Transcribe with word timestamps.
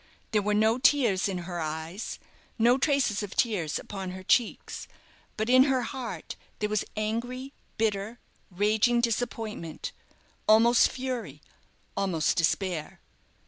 There 0.31 0.41
were 0.41 0.55
no 0.55 0.79
tears 0.79 1.29
in 1.29 1.37
her 1.45 1.59
eyes, 1.59 2.17
no 2.57 2.79
traces 2.79 3.21
of 3.21 3.35
tears 3.35 3.77
upon 3.77 4.09
her 4.09 4.23
cheeks, 4.23 4.87
but 5.37 5.47
in 5.47 5.65
her 5.65 5.83
heart 5.83 6.35
there 6.57 6.69
was 6.69 6.83
angry, 6.97 7.53
bitter, 7.77 8.17
raging 8.49 8.99
disappointment 8.99 9.91
almost 10.47 10.89
fury, 10.89 11.39
almost 11.95 12.35
despair. 12.35 12.99